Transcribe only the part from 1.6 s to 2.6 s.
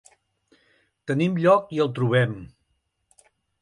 i el trobem.